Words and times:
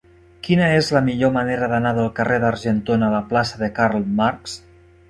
Quina 0.45 0.69
és 0.77 0.89
la 0.95 1.01
millor 1.09 1.33
manera 1.35 1.69
d'anar 1.75 1.91
del 1.99 2.09
carrer 2.21 2.41
d'Argentona 2.45 3.11
a 3.13 3.17
la 3.19 3.25
plaça 3.35 3.65
de 3.65 3.73
Karl 3.79 4.13
Marx? 4.23 4.63